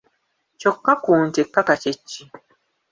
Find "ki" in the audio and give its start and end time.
2.07-2.21